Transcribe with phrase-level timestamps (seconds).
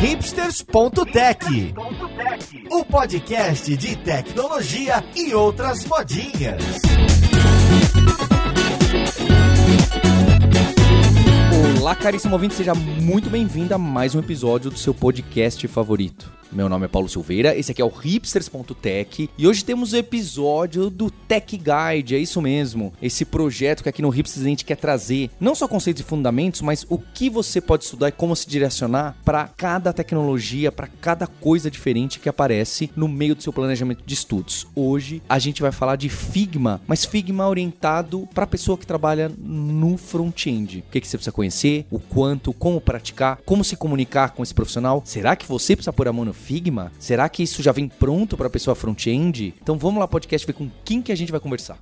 [0.00, 1.74] hipsters.tech,
[2.70, 6.62] o podcast de tecnologia e outras modinhas.
[11.78, 16.39] Olá, caríssimo ouvinte, seja muito bem-vindo a mais um episódio do seu podcast favorito.
[16.52, 20.90] Meu nome é Paulo Silveira, esse aqui é o hipsters.tech e hoje temos o episódio
[20.90, 22.92] do Tech Guide, é isso mesmo.
[23.00, 26.60] Esse projeto que aqui no Hipsters a gente quer trazer não só conceitos e fundamentos,
[26.60, 31.24] mas o que você pode estudar e como se direcionar para cada tecnologia, para cada
[31.28, 34.66] coisa diferente que aparece no meio do seu planejamento de estudos.
[34.74, 39.30] Hoje a gente vai falar de Figma, mas Figma orientado para a pessoa que trabalha
[39.38, 40.80] no front-end.
[40.80, 44.52] O que, que você precisa conhecer, o quanto, como praticar, como se comunicar com esse
[44.52, 45.00] profissional.
[45.06, 46.90] Será que você precisa pôr a mão no Figma?
[46.98, 49.54] Será que isso já vem pronto para a pessoa front-end?
[49.62, 51.78] Então vamos lá, podcast, ver com quem que a gente vai conversar.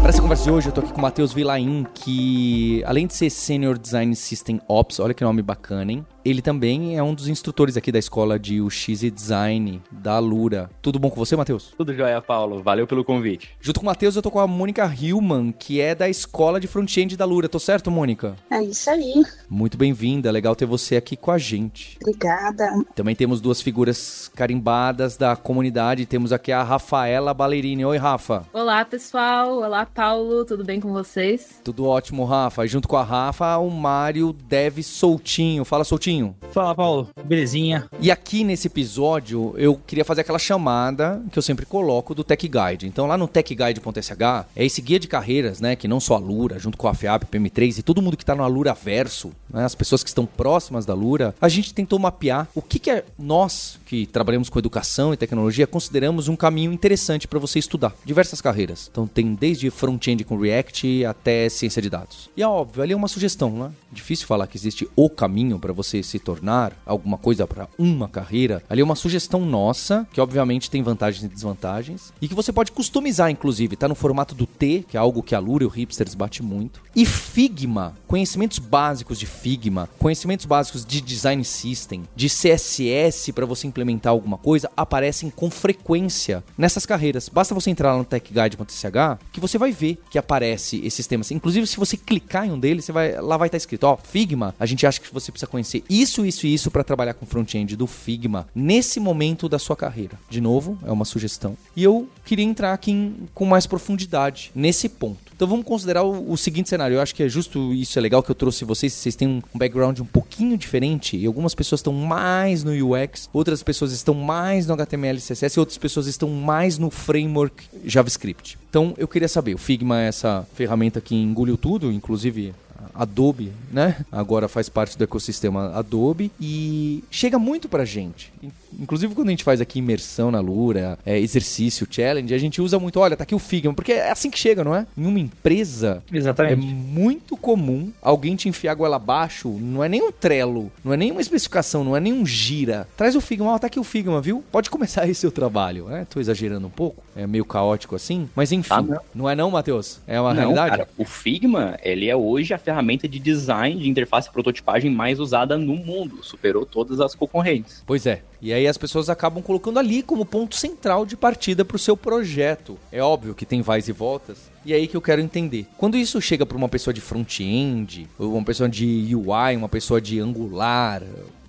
[0.00, 3.14] Para essa conversa de hoje, eu tô aqui com o Matheus Vilain, que além de
[3.14, 6.06] ser Senior Design System Ops, olha que nome bacana, hein?
[6.24, 10.70] Ele também é um dos instrutores aqui da escola de UX e Design da Lura.
[10.80, 11.74] Tudo bom com você, Matheus?
[11.76, 12.62] Tudo jóia, Paulo.
[12.62, 13.50] Valeu pelo convite.
[13.60, 16.66] Junto com o Matheus, eu tô com a Mônica Hillman, que é da escola de
[16.66, 17.46] front-end da Lura.
[17.46, 18.36] Tô certo, Mônica?
[18.50, 19.22] É isso aí.
[19.50, 20.30] Muito bem-vinda.
[20.30, 21.98] Legal ter você aqui com a gente.
[22.00, 22.70] Obrigada.
[22.94, 26.06] Também temos duas figuras carimbadas da comunidade.
[26.06, 27.84] Temos aqui a Rafaela Ballerini.
[27.84, 28.46] Oi, Rafa.
[28.50, 29.58] Olá, pessoal.
[29.58, 30.46] Olá, Paulo.
[30.46, 31.60] Tudo bem com vocês?
[31.62, 32.64] Tudo ótimo, Rafa.
[32.64, 35.66] E junto com a Rafa, o Mário Deve Soltinho.
[35.66, 36.13] Fala, Soltinho.
[36.52, 37.08] Fala, Paulo.
[37.24, 37.88] Belezinha.
[38.00, 42.48] E aqui nesse episódio, eu queria fazer aquela chamada que eu sempre coloco do Tech
[42.48, 42.86] Guide.
[42.86, 44.10] Então, lá no techguide.sh,
[44.54, 45.74] é esse guia de carreiras, né?
[45.74, 48.34] Que não só a Lura, junto com a FEAP, PM3 e todo mundo que tá
[48.34, 52.48] no Lura Verso, né, as pessoas que estão próximas da Lura, a gente tentou mapear
[52.54, 57.26] o que, que é nós, que trabalhamos com educação e tecnologia, consideramos um caminho interessante
[57.26, 57.92] para você estudar.
[58.04, 58.88] Diversas carreiras.
[58.90, 62.30] Então, tem desde front-end com React até ciência de dados.
[62.36, 63.72] E é óbvio, ali é uma sugestão, né?
[63.90, 68.62] Difícil falar que existe o caminho para você se tornar alguma coisa para uma carreira.
[68.68, 72.72] Ali é uma sugestão nossa, que obviamente tem vantagens e desvantagens, e que você pode
[72.72, 73.76] customizar, inclusive.
[73.76, 76.42] Tá no formato do T, que é algo que a Lura e o Hipsters bate
[76.42, 76.82] muito.
[76.94, 83.66] E Figma, conhecimentos básicos de Figma, conhecimentos básicos de Design System, de CSS para você
[83.66, 87.28] implementar alguma coisa, aparecem com frequência nessas carreiras.
[87.28, 88.84] Basta você entrar lá no techguide.ch
[89.32, 91.30] que você vai ver que aparece esses temas.
[91.30, 94.54] Inclusive, se você clicar em um deles, você vai, lá vai estar escrito, ó, Figma,
[94.58, 97.76] a gente acha que você precisa conhecer isso, isso e isso para trabalhar com front-end
[97.76, 100.18] do Figma nesse momento da sua carreira.
[100.28, 101.56] De novo, é uma sugestão.
[101.76, 105.32] E eu queria entrar aqui em, com mais profundidade nesse ponto.
[105.34, 106.94] Então vamos considerar o, o, seguinte cenário.
[106.94, 108.92] Eu acho que é justo isso, é legal que eu trouxe vocês.
[108.92, 111.16] Vocês têm um, background um pouquinho diferente.
[111.16, 115.60] E algumas pessoas estão mais no UX, outras pessoas estão mais no HTML, CSS, e
[115.60, 118.58] outras pessoas estão mais no framework JavaScript.
[118.68, 122.52] Então eu queria saber, o Figma é essa ferramenta que engoliu tudo, inclusive
[122.94, 124.04] Adobe, né?
[124.10, 128.32] Agora faz parte do ecossistema Adobe e chega muito pra gente.
[128.80, 132.78] Inclusive quando a gente faz aqui imersão na Lura, é, exercício, challenge, a gente usa
[132.78, 134.86] muito, olha, tá aqui o Figma, porque é assim que chega, não é?
[134.96, 136.54] Em uma empresa, Exatamente.
[136.54, 140.92] é muito comum alguém te enfiar a goela abaixo, não é nem um Trello, não
[140.92, 142.88] é nem uma especificação, não é nem um gira.
[142.96, 144.44] Traz o Figma, ó, tá aqui o Figma, viu?
[144.50, 146.06] Pode começar aí seu trabalho, né?
[146.08, 148.68] Tô exagerando um pouco, é meio caótico assim, mas enfim.
[148.72, 149.00] Ah, não.
[149.14, 149.30] não.
[149.30, 150.00] é não, Matheus?
[150.06, 150.70] É uma Não, realidade?
[150.70, 155.20] cara, o Figma, ele é hoje a ferramenta de design de interface e prototipagem mais
[155.20, 156.22] usada no mundo.
[156.22, 157.82] Superou todas as concorrentes.
[157.86, 158.22] Pois é.
[158.44, 161.96] E aí as pessoas acabam colocando ali como ponto central de partida para o seu
[161.96, 162.76] projeto.
[162.92, 164.36] É óbvio que tem vais e voltas.
[164.66, 165.66] E é aí que eu quero entender.
[165.78, 169.98] Quando isso chega para uma pessoa de front-end, ou uma pessoa de UI, uma pessoa
[169.98, 171.02] de Angular,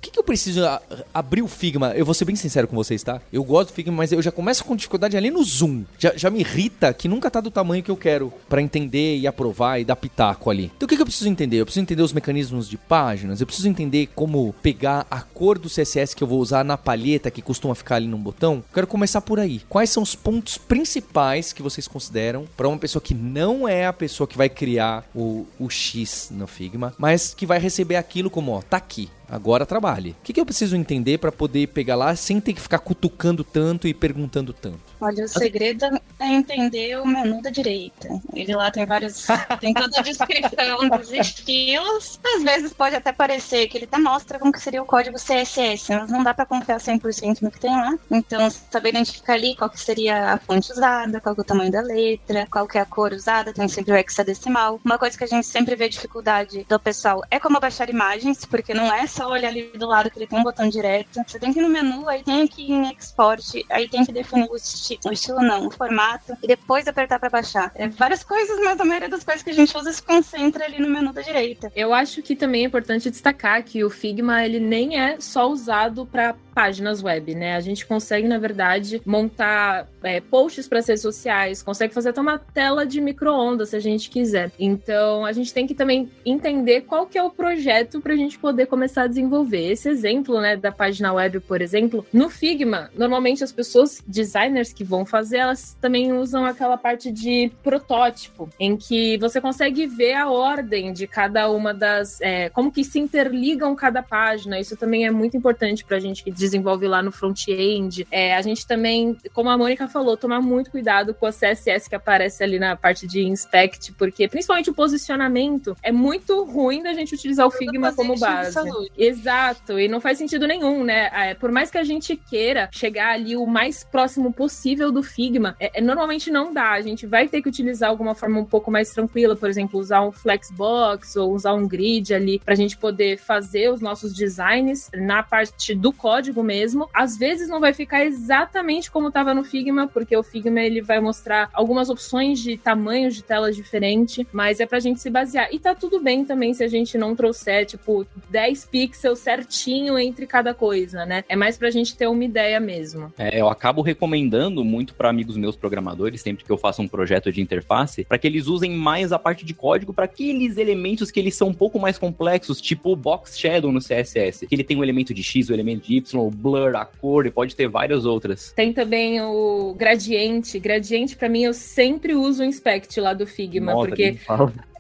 [0.05, 0.81] que, que eu preciso a-
[1.13, 1.91] abrir o Figma?
[1.95, 3.21] Eu vou ser bem sincero com vocês, tá?
[3.31, 5.83] Eu gosto do Figma, mas eu já começo com dificuldade ali no zoom.
[5.97, 9.27] Já, já me irrita que nunca tá do tamanho que eu quero para entender e
[9.27, 10.71] aprovar e dar pitaco ali.
[10.75, 11.57] Então o que, que eu preciso entender?
[11.59, 15.69] Eu preciso entender os mecanismos de páginas, eu preciso entender como pegar a cor do
[15.69, 18.63] CSS que eu vou usar na palheta que costuma ficar ali num botão.
[18.73, 19.61] Quero começar por aí.
[19.69, 23.93] Quais são os pontos principais que vocês consideram para uma pessoa que não é a
[23.93, 28.51] pessoa que vai criar o, o X no Figma, mas que vai receber aquilo como,
[28.51, 29.09] ó, tá aqui.
[29.29, 30.11] Agora trabalhe.
[30.11, 33.43] O que, que eu preciso entender para poder pegar lá sem ter que ficar cutucando
[33.43, 34.79] tanto e perguntando tanto?
[35.05, 35.85] Olha, o segredo
[36.19, 38.09] é entender o menu da direita.
[38.33, 39.27] Ele lá tem vários.
[39.61, 42.19] tem toda a descrição dos estilos.
[42.35, 45.89] Às vezes pode até parecer que ele até mostra como que seria o código CSS,
[45.89, 47.95] mas não dá para confiar 100% no que tem lá.
[48.09, 51.71] Então, saber identificar ali qual que seria a fonte usada, qual que é o tamanho
[51.71, 54.81] da letra, qual que é a cor usada, tem sempre o hexadecimal.
[54.83, 58.73] Uma coisa que a gente sempre vê dificuldade do pessoal é como baixar imagens, porque
[58.73, 61.21] não é só olhar ali do lado que ele tem um botão direto.
[61.27, 64.11] Você tem que ir no menu, aí tem que ir em export, aí tem que
[64.11, 67.71] definir o estilo o estilo não, o formato, e depois apertar para baixar.
[67.75, 70.79] É várias coisas, mas a maioria das coisas que a gente usa se concentra ali
[70.79, 71.71] no menu da direita.
[71.75, 76.05] Eu acho que também é importante destacar que o Figma ele nem é só usado
[76.05, 77.55] para páginas web, né?
[77.55, 82.21] A gente consegue, na verdade, montar é, posts para as redes sociais, consegue fazer até
[82.21, 84.51] uma tela de micro-ondas se a gente quiser.
[84.59, 88.37] Então, a gente tem que também entender qual que é o projeto para a gente
[88.37, 89.71] poder começar a desenvolver.
[89.71, 94.83] Esse exemplo, né, da página web, por exemplo, no Figma, normalmente as pessoas, designers que
[94.83, 100.29] vão fazer, elas também usam aquela parte de protótipo, em que você consegue ver a
[100.29, 104.59] ordem de cada uma das, é, como que se interligam cada página.
[104.59, 108.07] Isso também é muito importante para a gente que desenvolve lá no front-end.
[108.11, 111.95] É, a gente também, como a Mônica falou, tomar muito cuidado com a CSS que
[111.95, 117.13] aparece ali na parte de inspect, porque principalmente o posicionamento é muito ruim da gente
[117.13, 118.57] utilizar o Figma como base.
[118.97, 121.09] Exato, e não faz sentido nenhum, né?
[121.13, 125.55] É, por mais que a gente queira chegar ali o mais próximo possível do Figma,
[125.59, 126.71] é, é, normalmente não dá.
[126.71, 130.01] A gente vai ter que utilizar alguma forma um pouco mais tranquila, por exemplo, usar
[130.01, 134.89] um Flexbox ou usar um grid ali para a gente poder fazer os nossos designs
[134.93, 136.89] na parte do código código mesmo.
[136.93, 140.99] Às vezes não vai ficar exatamente como estava no Figma, porque o Figma ele vai
[140.99, 145.49] mostrar algumas opções de tamanhos de telas diferentes, mas é pra gente se basear.
[145.51, 150.27] E tá tudo bem também se a gente não trouxer, tipo, 10 pixels certinho entre
[150.27, 151.23] cada coisa, né?
[151.27, 153.13] É mais pra gente ter uma ideia mesmo.
[153.17, 157.31] É, eu acabo recomendando muito para amigos meus programadores, sempre que eu faço um projeto
[157.31, 161.19] de interface, para que eles usem mais a parte de código para aqueles elementos que
[161.19, 164.77] eles são um pouco mais complexos, tipo o box shadow no CSS, que ele tem
[164.77, 167.55] um elemento de X, o um elemento de Y, o blur, a cor, e pode
[167.55, 168.51] ter várias outras.
[168.55, 170.59] Tem também o gradiente.
[170.59, 174.17] Gradiente, para mim, eu sempre uso o inspect lá do Figma, Nossa, porque.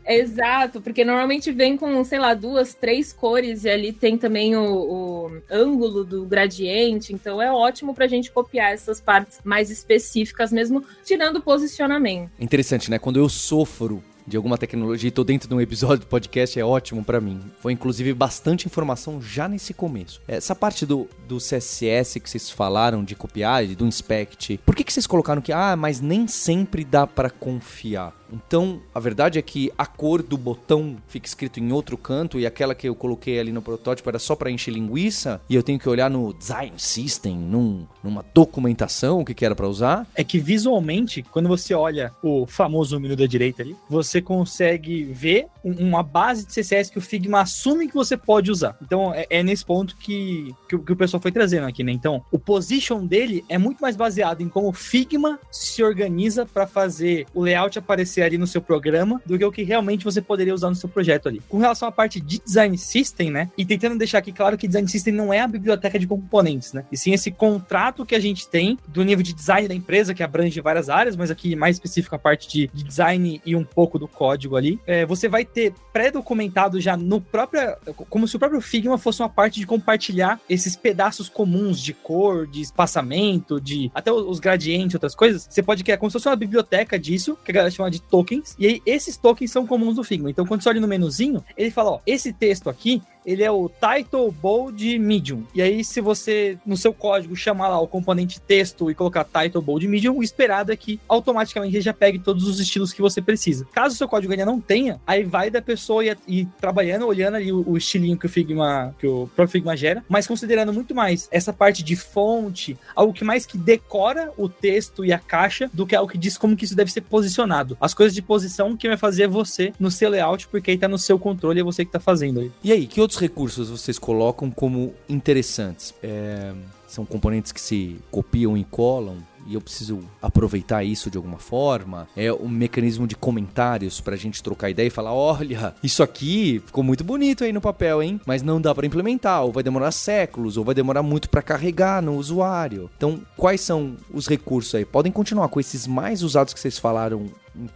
[0.07, 4.61] Exato, porque normalmente vem com, sei lá, duas, três cores e ali tem também o,
[4.61, 10.85] o ângulo do gradiente, então é ótimo pra gente copiar essas partes mais específicas, mesmo
[11.03, 12.29] tirando o posicionamento.
[12.39, 12.99] Interessante, né?
[12.99, 16.65] Quando eu sofro de alguma tecnologia e tô dentro de um episódio do podcast é
[16.65, 17.39] ótimo para mim.
[17.59, 20.21] Foi inclusive bastante informação já nesse começo.
[20.27, 24.91] Essa parte do, do CSS que vocês falaram de copiar, do inspect, por que, que
[24.91, 28.13] vocês colocaram que, ah, mas nem sempre dá para confiar?
[28.31, 32.45] Então, a verdade é que a cor do botão fica escrito em outro canto e
[32.45, 35.79] aquela que eu coloquei ali no protótipo era só para encher linguiça e eu tenho
[35.79, 40.07] que olhar no design system, num, numa documentação, o que, que era para usar.
[40.15, 45.47] É que visualmente, quando você olha o famoso menu da direita ali, você consegue ver
[45.63, 48.77] uma base de CSS que o Figma assume que você pode usar.
[48.81, 51.91] Então, é, é nesse ponto que, que, que, o pessoal foi trazendo aqui, né?
[51.91, 56.67] Então, o position dele é muito mais baseado em como o Figma se organiza para
[56.67, 60.53] fazer o layout aparecer ali no seu programa do que o que realmente você poderia
[60.53, 61.41] usar no seu projeto ali.
[61.47, 63.49] Com relação à parte de design system, né?
[63.57, 66.85] E tentando deixar aqui claro que design system não é a biblioteca de componentes, né?
[66.91, 70.23] E sim esse contrato que a gente tem do nível de design da empresa, que
[70.23, 73.97] abrange várias áreas, mas aqui mais específico a parte de, de design e um pouco
[73.99, 74.79] do código ali.
[74.85, 77.75] É, você vai ter pré-documentado já no próprio.
[78.09, 82.47] Como se o próprio Figma fosse uma parte de compartilhar esses pedaços comuns de cor,
[82.47, 85.47] de espaçamento, de até os gradientes, outras coisas.
[85.49, 88.55] Você pode criar como se fosse uma biblioteca disso, que a galera chama de tokens,
[88.57, 90.29] e aí esses tokens são comuns do Figma.
[90.29, 93.69] Então, quando você olha no menuzinho, ele fala, ó, esse texto aqui, ele é o
[93.69, 95.43] title bold medium.
[95.53, 99.61] E aí, se você, no seu código, chamar lá o componente texto e colocar title
[99.61, 103.21] bold medium, o esperado é que automaticamente ele já pegue todos os estilos que você
[103.21, 103.65] precisa.
[103.73, 107.35] Caso o seu código ainda não tenha, aí vai da pessoa ir, ir trabalhando, olhando
[107.35, 110.93] ali o, o, estilinho que o Figma, que o próprio Figma gera, mas considerando muito
[110.93, 115.69] mais essa parte de fonte, algo que mais que decora o texto e a caixa
[115.73, 117.77] do que algo que diz como que isso deve ser posicionado.
[117.79, 120.97] As coisas de posição que vai fazer você no seu layout, porque aí tá no
[120.97, 122.51] seu controle, é você que tá fazendo aí.
[122.63, 125.93] E aí, que outros recursos vocês colocam como interessantes?
[126.01, 126.53] É,
[126.87, 129.17] são componentes que se copiam e colam?
[129.45, 132.07] e eu preciso aproveitar isso de alguma forma.
[132.15, 136.83] É um mecanismo de comentários pra gente trocar ideia e falar: olha, isso aqui ficou
[136.83, 138.19] muito bonito aí no papel, hein?
[138.25, 142.01] Mas não dá para implementar, ou vai demorar séculos, ou vai demorar muito para carregar
[142.01, 142.89] no usuário.
[142.97, 144.85] Então, quais são os recursos aí?
[144.85, 147.27] Podem continuar com esses mais usados que vocês falaram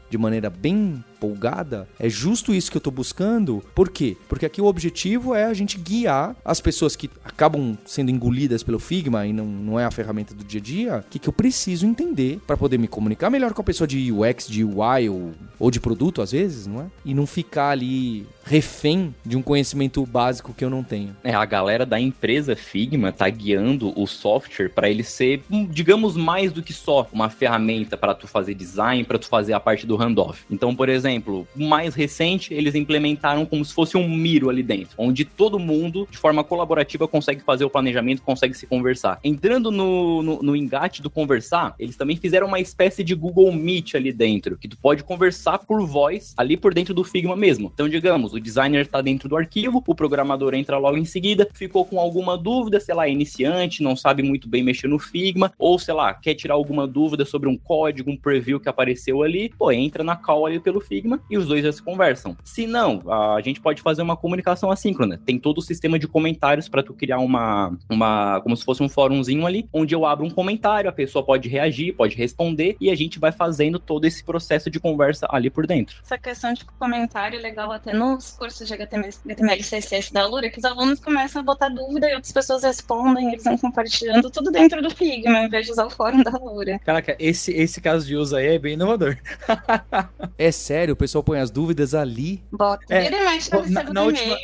[0.09, 3.61] de maneira bem empolgada, é justo isso que eu tô buscando.
[3.75, 4.15] Por quê?
[4.27, 8.79] Porque aqui o objetivo é a gente guiar as pessoas que acabam sendo engolidas pelo
[8.79, 11.33] Figma e não, não é a ferramenta do dia a dia, o que, que eu
[11.33, 15.31] preciso entender para poder me comunicar melhor com a pessoa de UX, de UI ou,
[15.59, 16.85] ou de produto, às vezes, não é?
[17.03, 21.15] E não ficar ali refém de um conhecimento básico que eu não tenho.
[21.23, 26.51] É, a galera da empresa Figma tá guiando o software para ele ser, digamos, mais
[26.51, 29.95] do que só uma ferramenta para tu fazer design, para tu fazer a parte do
[29.95, 30.43] handoff.
[30.49, 35.23] Então, por exemplo, mais recente, eles implementaram como se fosse um Miro ali dentro, onde
[35.23, 39.19] todo mundo, de forma colaborativa, consegue fazer o planejamento, consegue se conversar.
[39.23, 43.93] Entrando no, no, no engate do conversar, eles também fizeram uma espécie de Google Meet
[43.93, 47.71] ali dentro, que tu pode conversar por voz ali por dentro do Figma mesmo.
[47.71, 51.85] Então, digamos, o designer está dentro do arquivo, o programador entra logo em seguida, ficou
[51.85, 55.77] com alguma dúvida, sei lá, é iniciante, não sabe muito bem mexer no Figma, ou
[55.77, 59.71] sei lá, quer tirar alguma dúvida sobre um código, um preview que apareceu ali, pô,
[59.71, 62.35] entra na call ali pelo Figma e os dois já se conversam.
[62.43, 65.19] Se não, a gente pode fazer uma comunicação assíncrona.
[65.25, 68.89] Tem todo o sistema de comentários para tu criar uma, uma, como se fosse um
[68.89, 72.95] fórumzinho ali, onde eu abro um comentário, a pessoa pode reagir, pode responder e a
[72.95, 75.97] gente vai fazendo todo esse processo de conversa ali por dentro.
[76.03, 80.25] Essa questão de comentário é legal até nos cursos de HTML, HTML e CSS da
[80.25, 84.29] Lura, que os alunos começam a botar dúvida e outras pessoas respondem, eles vão compartilhando
[84.29, 86.79] tudo dentro do Figma, ao invés de usar o fórum da Lura.
[86.79, 89.17] Caraca, esse, esse caso de uso aí é bem inovador.
[90.37, 92.43] é sério, o pessoal põe as dúvidas ali?
[92.51, 92.85] Bota.
[92.89, 94.37] É, Ele mexe na, na última...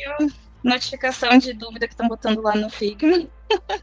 [0.62, 3.26] notificação de dúvida que estão botando lá no Figma.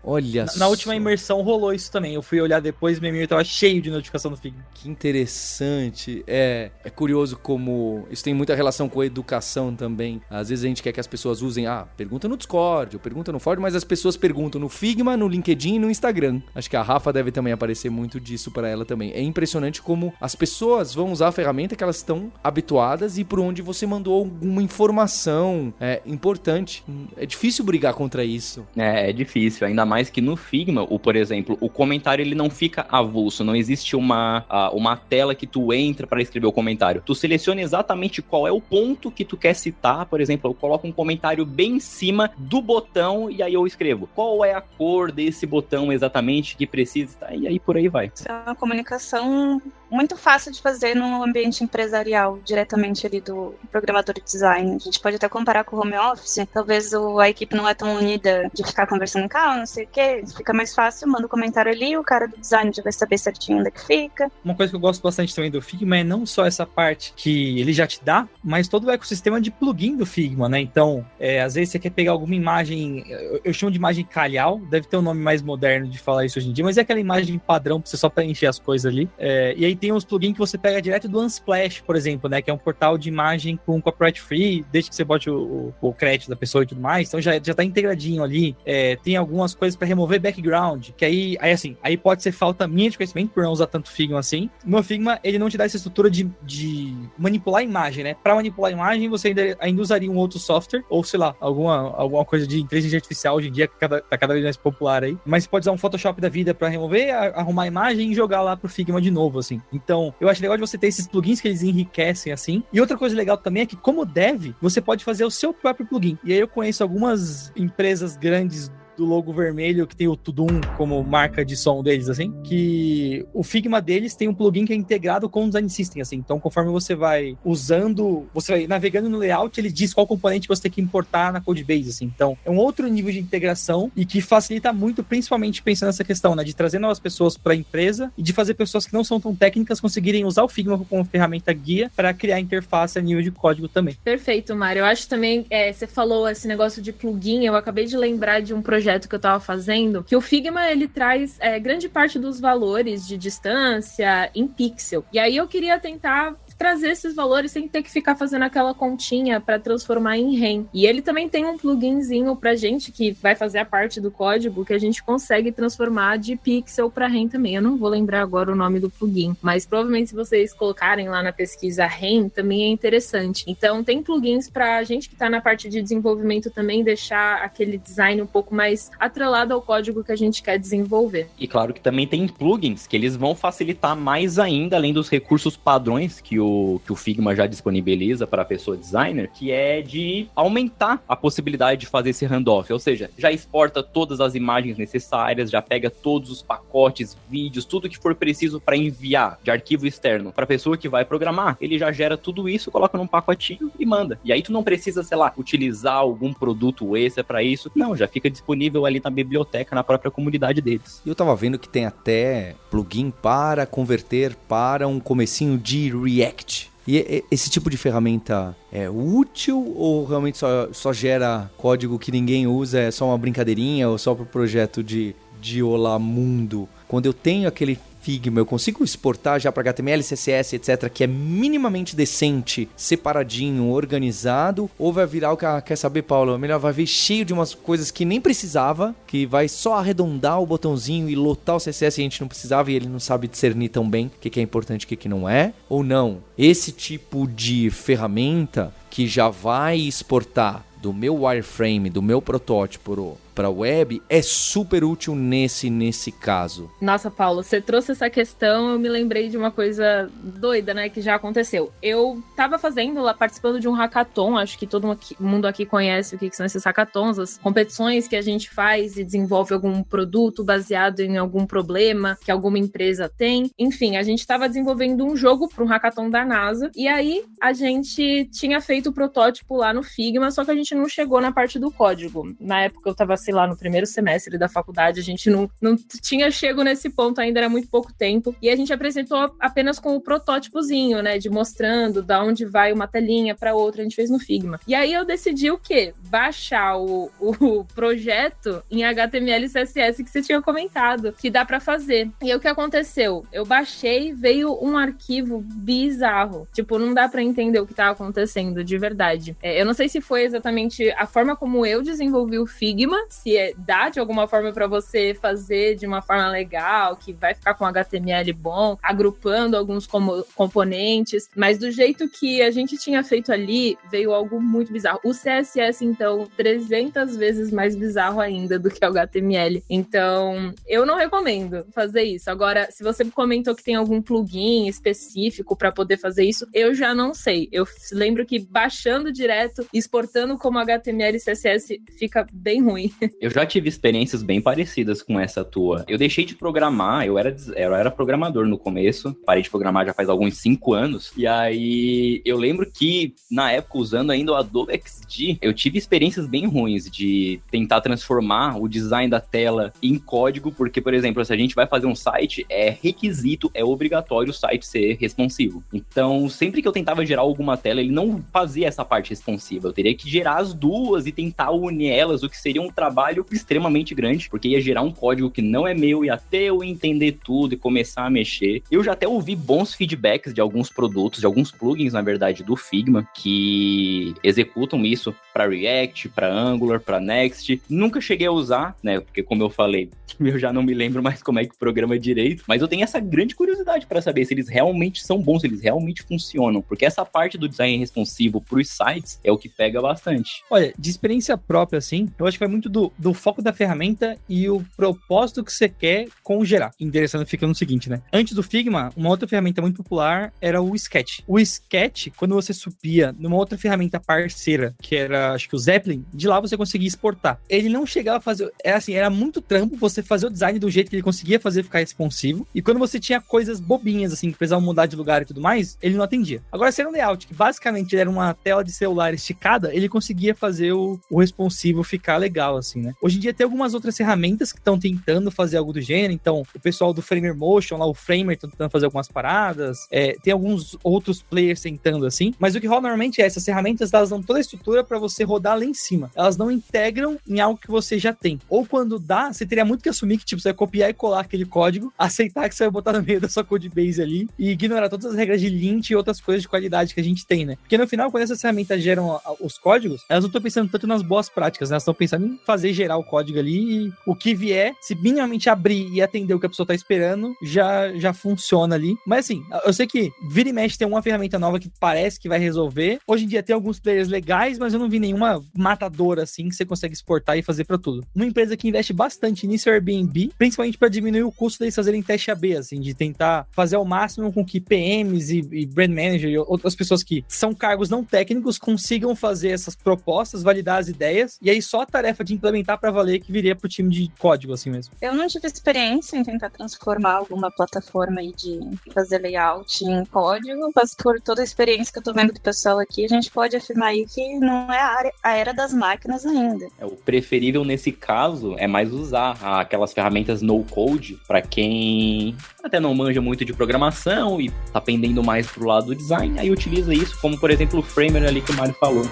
[0.03, 2.13] Olha na, na, última imersão rolou isso também.
[2.13, 4.65] Eu fui olhar depois, meu e-mail tava cheio de notificação do Figma.
[4.74, 6.24] Que interessante.
[6.27, 10.22] É, é curioso como isso tem muita relação com a educação também.
[10.29, 13.32] Às vezes a gente quer que as pessoas usem, ah, pergunta no Discord, ou pergunta
[13.32, 16.41] no Ford, mas as pessoas perguntam no Figma, no LinkedIn e no Instagram.
[16.53, 19.12] Acho que a Rafa deve também aparecer muito disso para ela também.
[19.12, 23.39] É impressionante como as pessoas vão usar a ferramenta que elas estão habituadas e por
[23.39, 26.84] onde você mandou alguma informação é, importante.
[27.15, 28.67] É difícil brigar contra isso.
[28.75, 32.36] É, é difícil difícil, ainda mais que no Figma, o, por exemplo, o comentário ele
[32.36, 37.01] não fica avulso, não existe uma, uma tela que tu entra para escrever o comentário.
[37.05, 40.88] Tu seleciona exatamente qual é o ponto que tu quer citar, por exemplo, eu coloco
[40.88, 45.12] um comentário bem em cima do botão e aí eu escrevo qual é a cor
[45.12, 47.33] desse botão exatamente que precisa, tá?
[47.33, 48.12] e aí por aí vai.
[48.25, 49.62] É uma comunicação
[49.93, 54.75] muito fácil de fazer no ambiente empresarial, diretamente ali do programador de design.
[54.75, 57.73] A gente pode até comparar com o home office, talvez o, a equipe não é
[57.75, 61.25] tão unida de ficar conversando em casa, não sei o que, fica mais fácil, manda
[61.25, 64.31] um comentário ali, o cara do design já vai saber certinho onde é que fica.
[64.43, 67.59] Uma coisa que eu gosto bastante também do Figma é não só essa parte que
[67.59, 70.59] ele já te dá, mas todo o ecossistema de plugin do Figma, né?
[70.59, 74.59] Então, é, às vezes você quer pegar alguma imagem, eu, eu chamo de imagem calhau,
[74.69, 77.00] deve ter um nome mais moderno de falar isso hoje em dia, mas é aquela
[77.00, 79.07] imagem padrão pra você só preencher as coisas ali.
[79.19, 82.42] É, e aí tem uns plugins que você pega direto do Unsplash, por exemplo, né?
[82.42, 85.94] Que é um portal de imagem com copyright free, desde que você bote o, o,
[85.94, 87.10] crédito da pessoa e tudo mais.
[87.10, 88.56] Então já, já tá integradinho ali.
[88.66, 92.66] É, tem algumas coisas para remover background, que aí, aí assim, aí pode ser falta
[92.66, 94.50] minha de conhecimento por não usar tanto Figma assim.
[94.66, 98.16] No Figma, ele não te dá essa estrutura de, de manipular a imagem, né?
[98.24, 101.94] Para manipular a imagem, você ainda, ainda usaria um outro software, ou sei lá, alguma,
[101.98, 105.04] alguma coisa de inteligência artificial hoje em dia, que cada, tá cada vez mais popular
[105.04, 105.18] aí.
[105.25, 108.42] Mas você pode usar um Photoshop da vida para remover, arrumar a imagem e jogar
[108.42, 109.62] lá pro Figma de novo, assim.
[109.74, 112.63] Então, eu acho legal de você ter esses plugins que eles enriquecem assim.
[112.72, 115.86] E outra coisa legal também é que, como dev, você pode fazer o seu próprio
[115.86, 116.18] plugin.
[116.24, 121.03] E aí eu conheço algumas empresas grandes do logo vermelho que tem o Tudum como
[121.03, 125.29] marca de som deles, assim, que o Figma deles tem um plugin que é integrado
[125.29, 126.17] com o Design System, assim.
[126.17, 130.63] Então, conforme você vai usando, você vai navegando no layout, ele diz qual componente você
[130.63, 132.05] tem que importar na codebase, assim.
[132.05, 136.35] Então, é um outro nível de integração e que facilita muito, principalmente pensando nessa questão,
[136.35, 139.19] né, de trazer novas pessoas para a empresa e de fazer pessoas que não são
[139.19, 143.31] tão técnicas conseguirem usar o Figma como ferramenta guia para criar interface a nível de
[143.31, 143.97] código também.
[144.03, 144.81] Perfeito, Mário.
[144.81, 148.53] Eu acho também, é, você falou esse negócio de plugin, eu acabei de lembrar de
[148.53, 152.20] um projeto projeto que eu estava fazendo, que o Figma ele traz é, grande parte
[152.20, 155.06] dos valores de distância em pixel.
[155.13, 159.41] E aí eu queria tentar trazer esses valores sem ter que ficar fazendo aquela continha
[159.41, 160.65] para transformar em REM.
[160.74, 164.63] E ele também tem um pluginzinho pra gente que vai fazer a parte do código
[164.63, 167.55] que a gente consegue transformar de pixel para REM também.
[167.55, 171.22] Eu não vou lembrar agora o nome do plugin, mas provavelmente se vocês colocarem lá
[171.22, 173.43] na pesquisa REM também é interessante.
[173.46, 178.22] Então tem plugins para gente que está na parte de desenvolvimento também deixar aquele design
[178.22, 181.27] um pouco mais atrelado ao código que a gente quer desenvolver.
[181.38, 185.58] E claro que também tem plugins que eles vão facilitar mais ainda além dos recursos
[185.58, 186.52] padrões que o,
[186.86, 191.81] que o Figma já disponibiliza para a pessoa designer, que é de aumentar a possibilidade
[191.81, 192.72] de fazer esse handoff.
[192.72, 197.89] Ou seja, já exporta todas as imagens necessárias, já pega todos os pacotes, vídeos, tudo
[197.89, 201.57] que for preciso para enviar de arquivo externo para a pessoa que vai programar.
[201.60, 204.19] Ele já gera tudo isso, coloca num pacotinho e manda.
[204.24, 207.72] E aí tu não precisa, sei lá, utilizar algum produto extra para isso.
[207.75, 211.01] Não, já fica disponível ali na biblioteca, na própria comunidade deles.
[211.05, 216.33] E eu tava vendo que tem até plugin para converter para um comecinho de React
[216.34, 216.72] React.
[216.86, 222.46] E esse tipo de ferramenta é útil ou realmente só, só gera código que ninguém
[222.46, 226.68] usa, é só uma brincadeirinha ou só para o projeto de, de Olá Mundo?
[226.94, 231.07] quando eu tenho aquele Figma, eu consigo exportar já para HTML, CSS, etc, que é
[231.07, 236.38] minimamente decente, separadinho, organizado, ou vai virar o que ah, quer saber, Paulo?
[236.38, 240.45] Melhor vai vir cheio de umas coisas que nem precisava, que vai só arredondar o
[240.45, 243.69] botãozinho e lotar o CSS e a gente não precisava e ele não sabe discernir
[243.69, 246.17] tão bem o que, que é importante e o que, que não é, ou não?
[246.38, 253.50] Esse tipo de ferramenta que já vai exportar do meu wireframe, do meu protótipo para
[253.50, 256.70] web é super útil nesse nesse caso.
[256.80, 261.02] Nossa, Paulo, você trouxe essa questão, eu me lembrei de uma coisa doida, né, que
[261.02, 261.72] já aconteceu.
[261.82, 266.20] Eu tava fazendo lá, participando de um hackathon, acho que todo mundo aqui conhece o
[266.20, 271.02] que são esses hackathons, as competições que a gente faz e desenvolve algum produto baseado
[271.02, 273.52] em algum problema que alguma empresa tem.
[273.58, 277.54] Enfim, a gente estava desenvolvendo um jogo para um hackathon da NASA e aí a
[277.54, 281.32] gente tinha feito o protótipo lá no Figma, só que a gente não chegou na
[281.32, 282.36] parte do código.
[282.40, 285.75] Na época eu tava sei lá, no primeiro semestre da faculdade, a gente não, não
[286.01, 288.36] tinha chego nesse ponto ainda, era muito pouco tempo.
[288.42, 292.88] E a gente apresentou apenas com o protótipozinho, né, de mostrando da onde vai uma
[292.88, 294.60] telinha para outra, a gente fez no Figma.
[294.68, 295.94] E aí eu decidi o quê?
[296.10, 301.60] Baixar o, o projeto em HTML e CSS que você tinha comentado, que dá para
[301.60, 302.10] fazer.
[302.22, 303.25] E aí o que aconteceu?
[303.32, 306.48] Eu baixei, veio um arquivo bizarro.
[306.53, 309.36] Tipo, não dá para entender o que tá acontecendo de verdade.
[309.42, 313.38] É, eu não sei se foi exatamente a forma como eu desenvolvi o Figma, se
[313.38, 317.53] é, dá de alguma forma para você fazer de uma forma legal, que vai ficar
[317.53, 323.32] com HTML bom, agrupando alguns como, componentes, mas do jeito que a gente tinha feito
[323.32, 325.00] ali, veio algo muito bizarro.
[325.03, 329.63] O CSS, então, 300 vezes mais bizarro ainda do que o HTML.
[329.70, 332.29] Então, eu não recomendo fazer isso.
[332.29, 336.96] Agora, se você comentou que tem algum plugin específico para poder fazer isso, eu já
[336.96, 337.48] não sei.
[337.51, 342.91] Eu lembro que baixando direto, exportando como HTML e CSS fica bem ruim.
[343.19, 345.86] Eu já tive experiências bem parecidas com essa tua.
[345.88, 349.93] Eu deixei de programar, eu era, eu era programador no começo, parei de programar já
[349.93, 354.74] faz alguns cinco anos, e aí eu lembro que na época, usando ainda o Adobe
[354.74, 360.51] XD, eu tive experiências bem ruins de tentar transformar o design da tela em código,
[360.51, 364.33] porque, por exemplo, se a gente vai fazer um site, é requisito, é obrigatório o
[364.33, 365.63] site ser responsivo.
[365.74, 369.67] Então, sempre que eu tentava gerar alguma tela, ele não fazia essa parte responsiva.
[369.67, 372.92] Eu teria que gerar as duas e tentar unir elas, o que seria um trabalho
[372.93, 376.63] trabalho extremamente grande, porque ia gerar um código que não é meu, e até eu
[376.63, 378.62] entender tudo e começar a mexer.
[378.69, 382.56] Eu já até ouvi bons feedbacks de alguns produtos, de alguns plugins, na verdade, do
[382.56, 387.62] Figma, que executam isso para React, para Angular, para Next.
[387.69, 389.00] Nunca cheguei a usar, né?
[389.00, 392.43] Porque como eu falei, eu já não me lembro mais como é que programa direito,
[392.48, 395.62] mas eu tenho essa grande curiosidade para saber se eles realmente são bons, se eles
[395.62, 399.82] realmente funcionam, porque essa parte do design responsivo para os sites é o que pega
[399.82, 400.43] bastante.
[400.50, 404.17] Olha, de experiência própria assim, eu acho que vai muito do do, foco da ferramenta
[404.28, 406.72] e o propósito que você quer com gerar.
[406.80, 408.02] Interessante fica no seguinte, né?
[408.12, 411.19] Antes do Figma, uma outra ferramenta muito popular era o Sketch.
[411.28, 416.05] O Sketch, quando você subia numa outra ferramenta parceira, que era, acho que o Zeppelin,
[416.13, 417.39] de lá você conseguia exportar.
[417.49, 420.69] Ele não chegava a fazer, era assim, era muito trampo você fazer o design do
[420.69, 422.47] jeito que ele conseguia fazer ficar responsivo.
[422.53, 425.77] E quando você tinha coisas bobinhas, assim, que precisava mudar de lugar e tudo mais,
[425.81, 426.41] ele não atendia.
[426.51, 430.73] Agora, sendo um layout, que basicamente era uma tela de celular esticada, ele conseguia fazer
[430.73, 432.93] o, o responsivo ficar legal, assim né?
[433.01, 436.43] Hoje em dia tem algumas outras ferramentas que estão tentando fazer algo do gênero, então
[436.53, 440.33] o pessoal do Framer Motion, lá o Framer, tá tentando fazer algumas paradas, é, tem
[440.33, 444.21] alguns outros players tentando assim, mas o que rola normalmente é essas ferramentas, elas dão
[444.21, 446.10] toda a estrutura para você rodar lá em cima.
[446.15, 448.39] Elas não integram em algo que você já tem.
[448.49, 451.19] Ou quando dá, você teria muito que assumir que tipo, você vai copiar e colar
[451.19, 454.52] aquele código, aceitar que você vai botar no meio da sua code base ali e
[454.52, 457.45] ignorar todas as regras de lint e outras coisas de qualidade que a gente tem,
[457.45, 457.58] né?
[457.58, 461.02] Porque no final, quando essas ferramentas geram os códigos, elas não estão pensando tanto nas
[461.02, 461.73] boas práticas, né?
[461.73, 465.49] elas estão pensando em fazer gerar o código ali e o que vier, se minimamente
[465.49, 468.95] abrir e atender o que a pessoa tá esperando, já, já funciona ali.
[469.06, 472.30] Mas assim, eu sei que vira e mexe tem uma ferramenta nova que parece que
[472.30, 472.99] vai resolver.
[473.08, 476.56] Hoje em dia tem alguns players legais, mas eu não vi nenhuma matadora assim que
[476.56, 478.06] você consegue exportar e fazer para tudo.
[478.16, 481.76] Uma empresa que investe bastante nisso é o Airbnb, principalmente para diminuir o custo deles
[481.76, 485.92] fazerem teste AB, assim, de tentar fazer ao máximo com que PMs e, e brand
[485.92, 490.88] manager e outras pessoas que são cargos não técnicos consigam fazer essas propostas, validar as
[490.88, 494.12] ideias, e aí só a tarefa de implementar para valer que viria pro time de
[494.18, 494.94] código, assim mesmo.
[495.02, 498.60] Eu não tive experiência em tentar transformar alguma plataforma aí de
[498.94, 502.80] fazer layout em código, mas por toda a experiência que eu tô vendo do pessoal
[502.80, 506.67] aqui, a gente pode afirmar aí que não é a, a era das máquinas ainda.
[506.79, 512.79] É, o preferível nesse caso é mais usar aquelas ferramentas no code para quem até
[512.79, 516.93] não manja muito de programação e tá pendendo mais pro lado do design, aí utiliza
[516.93, 519.06] isso, como por exemplo o Framer ali que o Mário falou.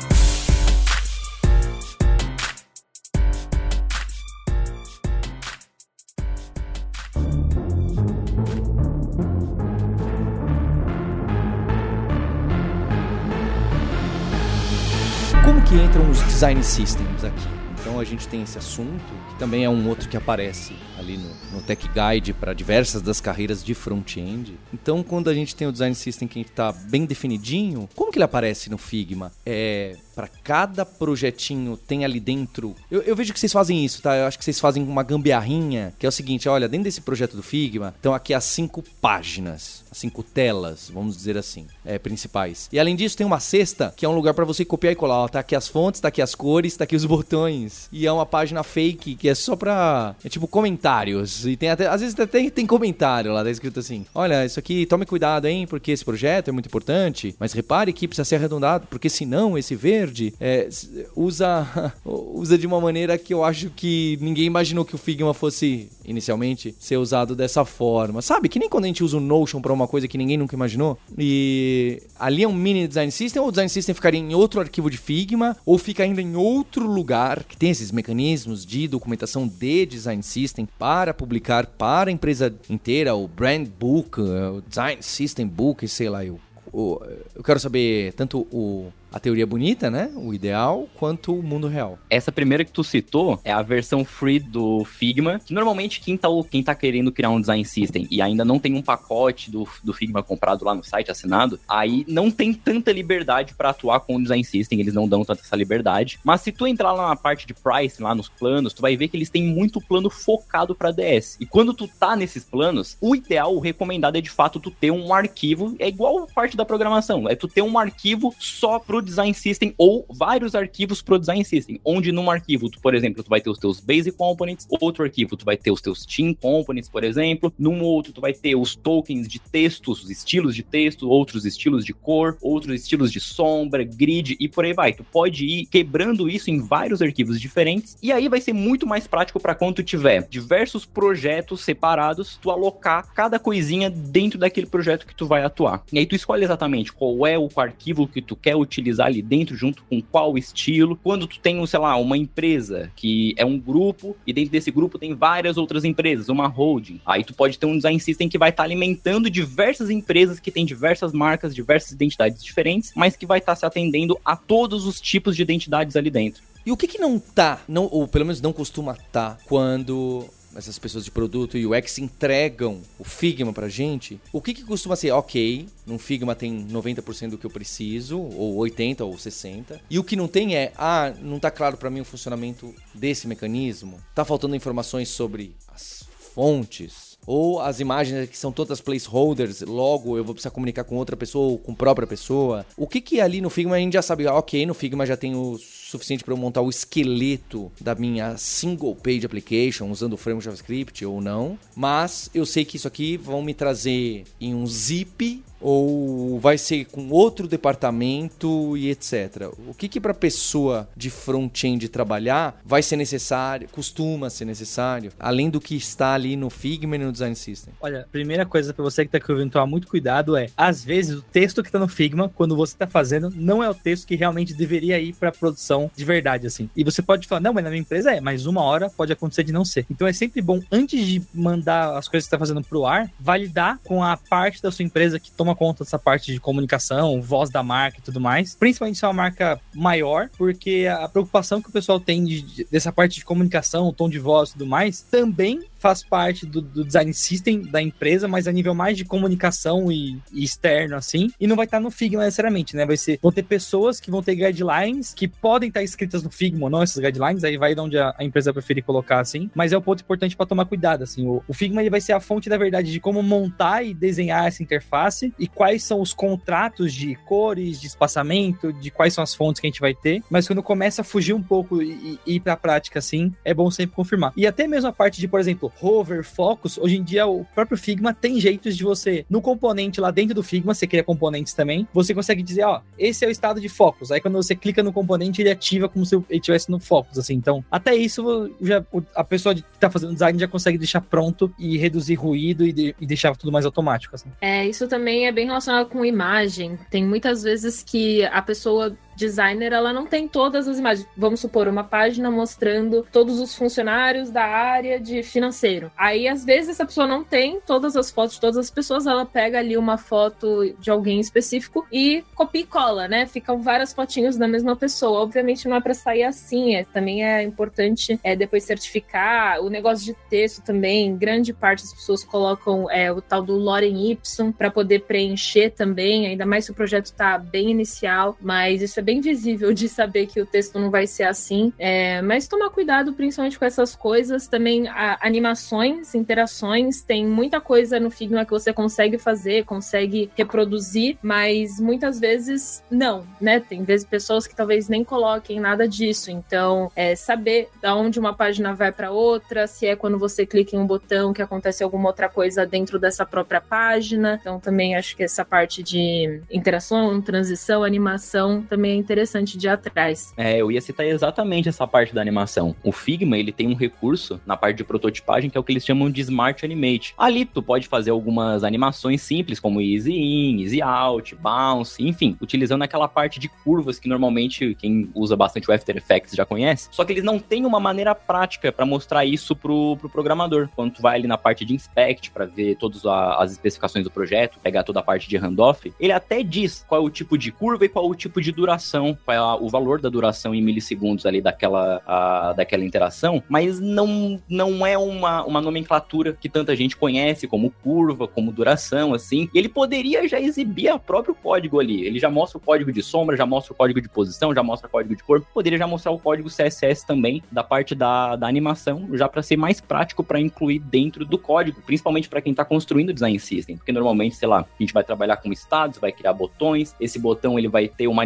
[16.42, 17.48] Design systems aqui?
[17.80, 21.30] Então a gente tem esse assunto, que também é um outro que aparece ali no,
[21.52, 24.58] no Tech Guide para diversas das carreiras de front-end.
[24.74, 28.24] Então quando a gente tem o design system que está bem definidinho, como que ele
[28.24, 29.32] aparece no Figma?
[29.46, 32.76] É para cada projetinho tem ali dentro.
[32.90, 34.16] Eu, eu, vejo que vocês fazem isso, tá?
[34.16, 37.36] Eu acho que vocês fazem uma gambiarrinha, que é o seguinte: olha, dentro desse projeto
[37.36, 42.70] do Figma, estão aqui as cinco páginas, as cinco telas, vamos dizer assim, é, principais.
[42.72, 45.24] E além disso, tem uma cesta, que é um lugar para você copiar e colar.
[45.24, 47.88] Ó, tá aqui as fontes, tá aqui as cores, tá aqui os botões.
[47.92, 50.16] E é uma página fake que é só pra.
[50.24, 51.46] É tipo comentários.
[51.46, 51.88] E tem até.
[51.88, 55.46] Às vezes até tem, tem comentário lá, tá escrito assim: olha, isso aqui, tome cuidado,
[55.46, 59.58] hein, porque esse projeto é muito importante, mas repare que precisa ser arredondado, porque senão
[59.58, 60.68] esse verde verde é,
[61.16, 65.90] usa, usa de uma maneira que eu acho que ninguém imaginou que o Figma fosse,
[66.06, 68.22] inicialmente, ser usado dessa forma.
[68.22, 68.50] Sabe?
[68.50, 70.98] Que nem quando a gente usa o Notion para uma coisa que ninguém nunca imaginou.
[71.18, 74.90] E ali é um mini design system, ou o design system ficaria em outro arquivo
[74.90, 79.86] de Figma, ou fica ainda em outro lugar que tem esses mecanismos de documentação de
[79.86, 85.88] design system para publicar para a empresa inteira, o brand book, o design system book,
[85.88, 86.40] sei lá, eu
[86.74, 90.12] eu quero saber tanto o a teoria bonita, né?
[90.16, 92.00] O ideal, quanto o mundo real.
[92.10, 96.30] Essa primeira que tu citou é a versão free do Figma, que normalmente quem tá,
[96.50, 99.94] quem tá querendo criar um design system e ainda não tem um pacote do, do
[99.94, 104.22] Figma comprado lá no site assinado, aí não tem tanta liberdade para atuar com o
[104.22, 106.20] design system, eles não dão tanta essa liberdade.
[106.24, 109.08] Mas se tu entrar lá na parte de price, lá nos planos, tu vai ver
[109.08, 111.38] que eles têm muito plano focado para DS.
[111.40, 114.92] E quando tu tá nesses planos, o ideal, o recomendado é de fato tu ter
[114.92, 119.34] um arquivo, é igual parte da programação, é tu ter um arquivo só pro design
[119.34, 123.42] system ou vários arquivos pro design system, onde num arquivo, tu, por exemplo, tu vai
[123.42, 127.04] ter os teus basic components, outro arquivo tu vai ter os teus team components, por
[127.04, 131.46] exemplo, num outro tu vai ter os tokens de textos, os estilos de texto, outros
[131.46, 134.94] estilos de cor, outros estilos de sombra, grid e por aí vai.
[134.94, 139.08] Tu pode ir quebrando isso em vários arquivos diferentes e aí vai ser muito mais
[139.08, 145.06] prático para quando tu tiver diversos projetos separados, tu alocar cada coisinha dentro daquele projeto
[145.06, 145.84] que tu vai atuar.
[145.92, 149.22] E aí tu escolhe exatamente qual é o arquivo que tu quer utilizar utilizar ali
[149.22, 151.00] dentro, junto com qual estilo.
[151.02, 155.00] Quando tu tem, sei lá, uma empresa que é um grupo e dentro desse grupo
[155.00, 157.00] tem várias outras empresas, uma holding.
[157.06, 160.52] Aí tu pode ter um design system que vai estar tá alimentando diversas empresas que
[160.52, 164.86] tem diversas marcas, diversas identidades diferentes, mas que vai estar tá se atendendo a todos
[164.86, 166.44] os tipos de identidades ali dentro.
[166.66, 170.78] E o que que não tá, não, ou pelo menos não costuma tá, quando essas
[170.80, 175.12] pessoas de produto e UX entregam o Figma pra gente, o que, que costuma ser,
[175.12, 180.04] ok, num Figma tem 90% do que eu preciso, ou 80% ou 60%, e o
[180.04, 184.26] que não tem é, ah, não tá claro para mim o funcionamento desse mecanismo, tá
[184.26, 190.34] faltando informações sobre as fontes, ou as imagens que são todas placeholders, logo eu vou
[190.34, 192.66] precisar comunicar com outra pessoa ou com própria pessoa.
[192.76, 195.16] O que que ali no Figma a gente já sabe, ah, ok, no Figma já
[195.16, 195.60] tem o
[195.92, 201.06] suficiente para eu montar o esqueleto da minha single page application usando o framework JavaScript
[201.06, 206.40] ou não, mas eu sei que isso aqui vão me trazer em um zip ou
[206.40, 209.52] vai ser com outro departamento e etc.
[209.68, 215.50] O que que para pessoa de front-end trabalhar vai ser necessário, costuma ser necessário, além
[215.50, 217.74] do que está ali no Figma e no Design System?
[217.80, 221.22] Olha, primeira coisa para você que está ouvindo tomar muito cuidado é, às vezes o
[221.22, 224.54] texto que está no Figma, quando você está fazendo, não é o texto que realmente
[224.54, 226.70] deveria ir para produção de verdade assim.
[226.76, 229.44] E você pode falar, não, mas na minha empresa é, mas uma hora pode acontecer
[229.44, 229.86] de não ser.
[229.90, 233.80] Então é sempre bom antes de mandar as coisas que está fazendo pro ar, validar
[233.84, 237.50] com a parte da sua empresa que toma toma conta dessa parte de comunicação, voz
[237.50, 238.56] da marca e tudo mais.
[238.56, 242.92] Principalmente se é uma marca maior, porque a preocupação que o pessoal tem de, dessa
[242.92, 247.12] parte de comunicação, tom de voz e tudo mais, também faz parte do, do, design
[247.14, 251.32] system da empresa, mas a nível mais de comunicação e, e, externo, assim.
[251.40, 252.86] E não vai estar no Figma necessariamente, né?
[252.86, 256.66] Vai ser, vão ter pessoas que vão ter guidelines que podem estar escritas no Figma
[256.66, 259.50] ou não, essas guidelines, aí vai de onde a, a empresa preferir colocar, assim.
[259.56, 261.28] Mas é um ponto importante para tomar cuidado, assim.
[261.28, 264.48] O, o Figma ele vai ser a fonte da verdade de como montar e desenhar
[264.48, 269.34] essa interface e quais são os contratos de cores, de espaçamento, de quais são as
[269.34, 270.22] fontes que a gente vai ter.
[270.30, 273.54] Mas quando começa a fugir um pouco e, e ir para a prática, assim, é
[273.54, 274.32] bom sempre confirmar.
[274.36, 277.78] E até mesmo a parte de, por exemplo, hover, focus, hoje em dia o próprio
[277.78, 281.88] Figma tem jeitos de você, no componente lá dentro do Figma, você cria componentes também,
[281.94, 284.12] você consegue dizer, ó, esse é o estado de focus.
[284.12, 287.34] Aí quando você clica no componente, ele ativa como se ele estivesse no focus, assim.
[287.34, 288.84] Então, até isso, já,
[289.16, 292.96] a pessoa que tá fazendo design já consegue deixar pronto e reduzir ruído e, de,
[293.00, 294.30] e deixar tudo mais automático, assim.
[294.42, 296.78] É, isso também é bem relacionado com imagem.
[296.90, 301.08] Tem muitas vezes que a pessoa designer, ela não tem todas as imagens.
[301.16, 305.92] Vamos supor, uma página mostrando todos os funcionários da área de financeiro.
[305.96, 309.26] Aí, às vezes, essa pessoa não tem todas as fotos de todas as pessoas, ela
[309.26, 313.26] pega ali uma foto de alguém específico e copia e cola, né?
[313.26, 315.22] Ficam várias fotinhos da mesma pessoa.
[315.22, 319.62] Obviamente não é para sair assim, é, também é importante é, depois certificar.
[319.62, 324.12] O negócio de texto também, grande parte das pessoas colocam é, o tal do Lorem
[324.12, 329.00] Ipsum para poder preencher também, ainda mais se o projeto está bem inicial, mas isso
[329.00, 331.74] é bem visível de saber que o texto não vai ser assim.
[331.78, 338.00] É, mas tomar cuidado principalmente com essas coisas, também a, animações, interações, tem muita coisa
[338.00, 343.60] no Figma que você consegue fazer, consegue reproduzir, mas muitas vezes não, né?
[343.60, 346.30] Tem vezes pessoas que talvez nem coloquem nada disso.
[346.30, 350.76] Então, é saber da onde uma página vai para outra, se é quando você clica
[350.76, 354.38] em um botão que acontece alguma outra coisa dentro dessa própria página.
[354.40, 360.34] Então, também acho que essa parte de interação, transição, animação também interessante de atrás.
[360.38, 362.76] É, eu ia citar exatamente essa parte da animação.
[362.84, 365.86] O Figma, ele tem um recurso na parte de prototipagem que é o que eles
[365.86, 367.14] chamam de Smart Animate.
[367.18, 372.84] Ali tu pode fazer algumas animações simples, como Easy In, Easy Out, Bounce, enfim, utilizando
[372.84, 376.90] aquela parte de curvas que normalmente quem usa bastante o After Effects já conhece.
[376.92, 380.70] Só que eles não têm uma maneira prática para mostrar isso pro, pro programador.
[380.76, 384.60] Quando tu vai ali na parte de inspect para ver todas as especificações do projeto,
[384.60, 387.86] pegar toda a parte de handoff, ele até diz qual é o tipo de curva
[387.86, 388.81] e qual é o tipo de duração,
[389.26, 394.42] qual é o valor da duração em milissegundos ali daquela, a, daquela interação, mas não,
[394.50, 399.50] não é uma, uma nomenclatura que tanta gente conhece como curva, como duração, assim.
[399.54, 402.06] Ele poderia já exibir o próprio código ali.
[402.06, 404.88] Ele já mostra o código de sombra, já mostra o código de posição, já mostra
[404.88, 405.42] o código de cor.
[405.54, 409.58] Poderia já mostrar o código CSS também da parte da, da animação, já para ser
[409.58, 413.78] mais prático para incluir dentro do código, principalmente para quem está construindo o design system,
[413.78, 416.96] porque normalmente, sei lá, a gente vai trabalhar com estados, vai criar botões.
[417.00, 418.24] Esse botão ele vai ter uma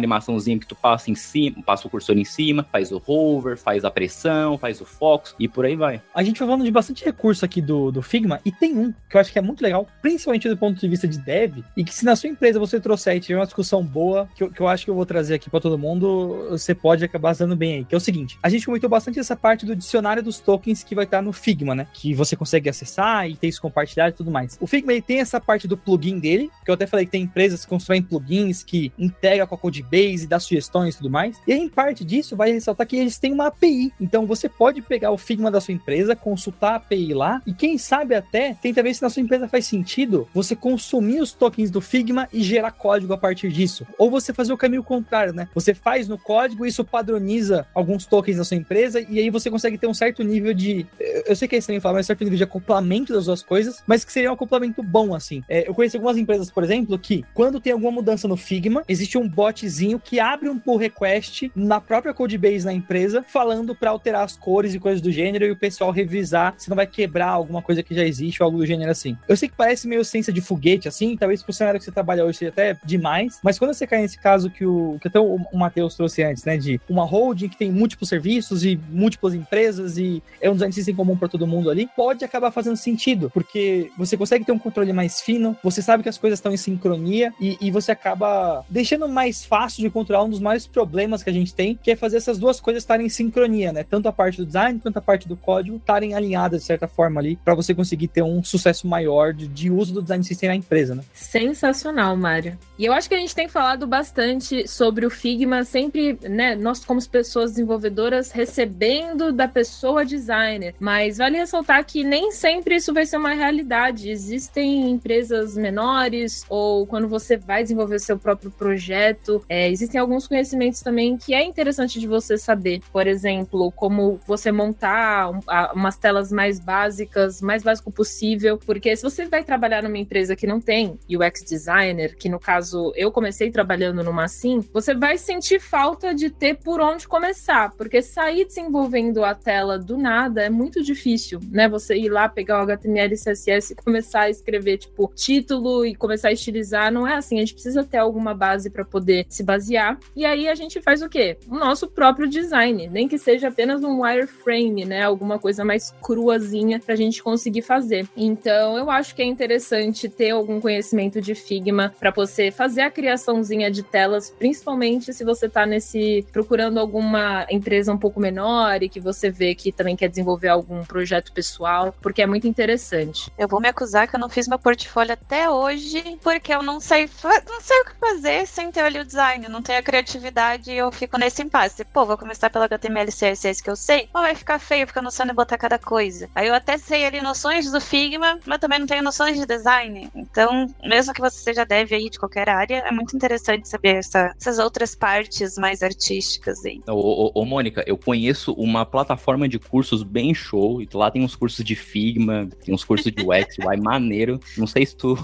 [0.58, 3.90] que tu passa em cima, passa o cursor em cima, faz o hover, faz a
[3.90, 6.02] pressão, faz o foco e por aí vai.
[6.14, 9.16] A gente foi falando de bastante recurso aqui do, do Figma e tem um que
[9.16, 11.94] eu acho que é muito legal, principalmente do ponto de vista de dev, e que
[11.94, 14.68] se na sua empresa você trouxer e tiver uma discussão boa, que eu, que eu
[14.68, 17.84] acho que eu vou trazer aqui para todo mundo, você pode acabar dando bem aí.
[17.84, 20.94] Que é o seguinte: a gente comentou bastante essa parte do dicionário dos tokens que
[20.94, 21.86] vai estar no Figma, né?
[21.92, 24.56] Que você consegue acessar e ter isso compartilhado e tudo mais.
[24.60, 27.22] O Figma ele tem essa parte do plugin dele, que eu até falei que tem
[27.22, 31.36] empresas que constroem plugins que integra com a Codebase, dá sugestões e tudo mais.
[31.46, 33.92] E aí, em parte disso, vai ressaltar que eles têm uma API.
[34.00, 37.78] Então você pode pegar o Figma da sua empresa, consultar a API lá e quem
[37.78, 41.80] sabe até tenta ver se na sua empresa faz sentido você consumir os tokens do
[41.80, 43.86] Figma e gerar código a partir disso.
[43.98, 45.48] Ou você fazer o caminho contrário, né?
[45.54, 49.78] Você faz no código isso padroniza alguns tokens da sua empresa e aí você consegue
[49.78, 50.86] ter um certo nível de.
[51.26, 53.82] Eu sei que é estranho falar, mas um certo nível de acoplamento das duas coisas,
[53.86, 55.42] mas que seria um acoplamento bom, assim.
[55.48, 59.18] É, eu conheci algumas empresas, por exemplo, que quando tem alguma mudança no Figma, existe
[59.18, 64.24] um botzinho que abre um pull request na própria codebase na empresa, falando para alterar
[64.24, 67.62] as cores e coisas do gênero e o pessoal revisar se não vai quebrar alguma
[67.62, 69.16] coisa que já existe ou algo do gênero assim.
[69.28, 72.24] Eu sei que parece meio ciência de foguete, assim, talvez pro cenário que você trabalha
[72.24, 75.36] hoje seja até demais, mas quando você cai nesse caso que o que até o,
[75.52, 79.96] o Matheus trouxe antes, né, de uma holding que tem múltiplos serviços e múltiplas empresas
[79.98, 83.90] e é um design system comum para todo mundo ali, pode acabar fazendo sentido, porque
[83.96, 87.32] você consegue ter um controle mais fino, você sabe que as coisas estão em sincronia
[87.40, 91.32] e, e você acaba deixando mais fácil de controlar um dos maiores problemas que a
[91.32, 93.84] gente tem, que é fazer essas duas coisas estarem em sincronia, né?
[93.84, 97.20] Tanto a parte do design quanto a parte do código estarem alinhadas de certa forma
[97.20, 100.56] ali, para você conseguir ter um sucesso maior de, de uso do design system na
[100.56, 101.02] empresa, né?
[101.12, 102.58] Sensacional, Mário.
[102.78, 106.84] E eu acho que a gente tem falado bastante sobre o Figma, sempre, né, nós
[106.84, 113.06] como pessoas desenvolvedoras recebendo da pessoa designer, mas vale ressaltar que nem sempre isso vai
[113.06, 114.10] ser uma realidade.
[114.10, 120.80] Existem empresas menores ou quando você vai desenvolver seu próprio projeto, é, existem alguns conhecimentos
[120.80, 122.80] também que é interessante de você saber.
[122.92, 128.94] Por exemplo, como você montar um, a, umas telas mais básicas, mais básico possível, porque
[128.96, 133.10] se você vai trabalhar numa empresa que não tem UX designer, que no caso eu
[133.10, 138.44] comecei trabalhando numa assim, você vai sentir falta de ter por onde começar, porque sair
[138.44, 141.68] desenvolvendo a tela do nada é muito difícil, né?
[141.68, 145.94] Você ir lá pegar o HTML e CSS e começar a escrever tipo título e
[145.94, 149.42] começar a estilizar, não é assim, a gente precisa ter alguma base para poder se
[149.42, 149.95] basear.
[150.14, 151.38] E aí a gente faz o quê?
[151.48, 155.02] O nosso próprio design, nem que seja apenas um wireframe, né?
[155.02, 158.08] Alguma coisa mais cruazinha pra gente conseguir fazer.
[158.16, 162.90] Então, eu acho que é interessante ter algum conhecimento de Figma para você fazer a
[162.90, 168.88] criaçãozinha de telas, principalmente se você tá nesse procurando alguma empresa um pouco menor e
[168.88, 173.30] que você vê que também quer desenvolver algum projeto pessoal, porque é muito interessante.
[173.38, 176.80] Eu vou me acusar que eu não fiz meu portfólio até hoje, porque eu não
[176.80, 177.08] sei,
[177.48, 180.90] não sei o que fazer sem ter ali o design, não tem a criatividade eu
[180.90, 181.84] fico nesse impasse.
[181.84, 185.02] Pô, vou começar pelo HTML CSS que eu sei, ou vai ficar feio porque eu
[185.02, 186.28] não sei onde botar cada coisa.
[186.34, 190.10] Aí eu até sei ali noções do Figma, mas também não tenho noções de design.
[190.14, 194.34] Então, mesmo que você seja dev aí de qualquer área, é muito interessante saber essa,
[194.38, 196.80] essas outras partes mais artísticas aí.
[196.86, 201.22] Ô, ô, ô, Mônica, eu conheço uma plataforma de cursos bem show, e lá tem
[201.22, 204.40] uns cursos de Figma, tem uns cursos de UX, UI maneiro.
[204.56, 205.16] Não sei se tu.